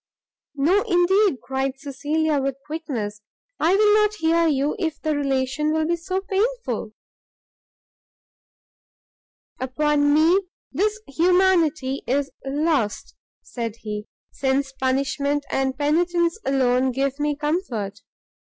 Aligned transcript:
"No, 0.55 0.81
indeed," 0.87 1.41
cried 1.43 1.77
Cecilia 1.79 2.39
with 2.39 2.55
quickness, 2.65 3.21
"I 3.59 3.75
will 3.75 3.93
not 3.93 4.15
hear 4.15 4.47
you, 4.47 4.75
if 4.79 4.99
the 4.99 5.15
relation 5.15 5.71
will 5.71 5.85
be 5.85 5.95
so 5.95 6.21
painful." 6.21 6.93
"Upon 9.59 10.11
me 10.11 10.41
this 10.71 10.99
humanity 11.05 12.01
is 12.07 12.31
lost," 12.43 13.13
said 13.43 13.75
he, 13.81 14.07
"since 14.31 14.71
punishment 14.71 15.45
and 15.51 15.77
penitence 15.77 16.39
alone 16.47 16.91
give 16.91 17.19
me 17.19 17.35
comfort. 17.35 17.99